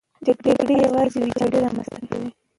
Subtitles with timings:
[0.25, 2.29] جګړې یوازې ویجاړي رامنځته کوي.